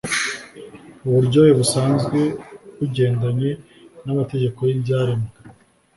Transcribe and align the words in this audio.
uburyohe 1.07 1.51
busanzwe 1.59 2.19
bugendanye 2.77 3.49
namategeko 4.03 4.59
yibyaremwe 4.69 5.29